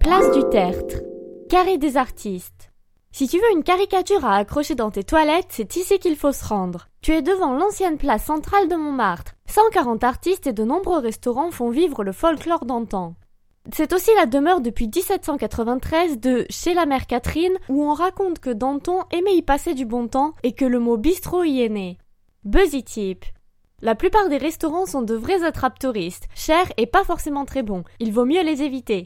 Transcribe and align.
Place 0.00 0.30
du 0.32 0.48
Tertre. 0.48 1.02
Carré 1.50 1.76
des 1.76 1.98
artistes. 1.98 2.72
Si 3.12 3.28
tu 3.28 3.36
veux 3.36 3.52
une 3.54 3.62
caricature 3.62 4.24
à 4.24 4.36
accrocher 4.36 4.74
dans 4.74 4.90
tes 4.90 5.04
toilettes, 5.04 5.48
c'est 5.50 5.76
ici 5.76 5.98
qu'il 5.98 6.16
faut 6.16 6.32
se 6.32 6.46
rendre. 6.46 6.88
Tu 7.02 7.12
es 7.12 7.20
devant 7.20 7.52
l'ancienne 7.52 7.98
place 7.98 8.24
centrale 8.24 8.66
de 8.68 8.76
Montmartre. 8.76 9.34
140 9.46 10.02
artistes 10.02 10.46
et 10.46 10.54
de 10.54 10.64
nombreux 10.64 11.00
restaurants 11.00 11.50
font 11.50 11.68
vivre 11.68 12.02
le 12.02 12.12
folklore 12.12 12.64
d'antan. 12.64 13.14
C'est 13.74 13.92
aussi 13.92 14.10
la 14.16 14.24
demeure 14.24 14.62
depuis 14.62 14.86
1793 14.86 16.18
de 16.18 16.46
Chez 16.48 16.72
la 16.72 16.86
mère 16.86 17.06
Catherine 17.06 17.58
où 17.68 17.84
on 17.84 17.92
raconte 17.92 18.38
que 18.38 18.50
Danton 18.50 19.04
aimait 19.12 19.36
y 19.36 19.42
passer 19.42 19.74
du 19.74 19.84
bon 19.84 20.08
temps 20.08 20.32
et 20.42 20.52
que 20.52 20.64
le 20.64 20.78
mot 20.78 20.96
bistrot 20.96 21.44
y 21.44 21.60
est 21.60 21.68
né. 21.68 21.98
Buzzy 22.44 22.84
Tip. 22.84 23.26
La 23.82 23.94
plupart 23.94 24.28
des 24.28 24.36
restaurants 24.36 24.84
sont 24.84 25.00
de 25.00 25.14
vrais 25.14 25.42
attrape 25.42 25.78
touristes, 25.78 26.28
chers 26.34 26.70
et 26.76 26.86
pas 26.86 27.02
forcément 27.02 27.46
très 27.46 27.62
bons. 27.62 27.82
Il 27.98 28.12
vaut 28.12 28.26
mieux 28.26 28.42
les 28.42 28.62
éviter. 28.62 28.98